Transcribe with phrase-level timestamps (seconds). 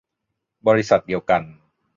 [0.67, 1.41] บริษัทเดียวกัน